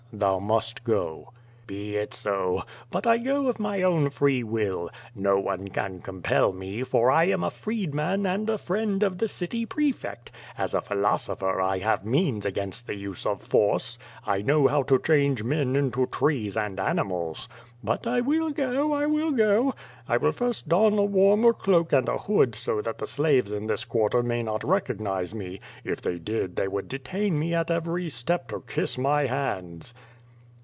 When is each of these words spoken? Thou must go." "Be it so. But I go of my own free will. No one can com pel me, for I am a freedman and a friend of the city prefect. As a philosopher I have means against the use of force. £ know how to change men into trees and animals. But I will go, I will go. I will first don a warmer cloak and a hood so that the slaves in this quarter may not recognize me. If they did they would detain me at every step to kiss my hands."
Thou 0.13 0.39
must 0.39 0.83
go." 0.83 1.31
"Be 1.67 1.95
it 1.95 2.13
so. 2.13 2.63
But 2.89 3.07
I 3.07 3.17
go 3.17 3.47
of 3.47 3.61
my 3.61 3.81
own 3.81 4.09
free 4.09 4.43
will. 4.43 4.89
No 5.15 5.39
one 5.39 5.69
can 5.69 6.01
com 6.01 6.21
pel 6.21 6.51
me, 6.51 6.83
for 6.83 7.09
I 7.09 7.25
am 7.29 7.45
a 7.45 7.49
freedman 7.49 8.25
and 8.25 8.49
a 8.49 8.57
friend 8.57 9.03
of 9.03 9.19
the 9.19 9.29
city 9.29 9.65
prefect. 9.65 10.29
As 10.57 10.73
a 10.73 10.81
philosopher 10.81 11.61
I 11.61 11.77
have 11.79 12.03
means 12.03 12.45
against 12.45 12.87
the 12.87 12.95
use 12.95 13.25
of 13.25 13.41
force. 13.41 13.97
£ 14.27 14.43
know 14.45 14.67
how 14.67 14.83
to 14.83 14.99
change 14.99 15.43
men 15.43 15.77
into 15.77 16.05
trees 16.07 16.57
and 16.57 16.77
animals. 16.77 17.47
But 17.81 18.05
I 18.05 18.19
will 18.19 18.51
go, 18.51 18.91
I 18.91 19.05
will 19.05 19.31
go. 19.31 19.73
I 20.09 20.17
will 20.17 20.33
first 20.33 20.67
don 20.67 20.97
a 20.97 21.03
warmer 21.05 21.53
cloak 21.53 21.93
and 21.93 22.09
a 22.09 22.17
hood 22.17 22.53
so 22.53 22.81
that 22.81 22.97
the 22.97 23.07
slaves 23.07 23.53
in 23.53 23.67
this 23.67 23.85
quarter 23.85 24.21
may 24.21 24.43
not 24.43 24.65
recognize 24.65 25.33
me. 25.33 25.61
If 25.85 26.01
they 26.01 26.19
did 26.19 26.57
they 26.57 26.67
would 26.67 26.89
detain 26.89 27.39
me 27.39 27.53
at 27.53 27.71
every 27.71 28.09
step 28.09 28.49
to 28.49 28.61
kiss 28.67 28.97
my 28.97 29.23
hands." 29.27 29.93